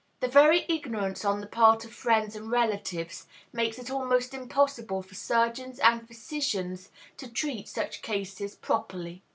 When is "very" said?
0.33-0.65